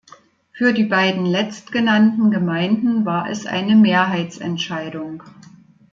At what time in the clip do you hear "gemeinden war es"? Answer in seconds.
2.31-3.45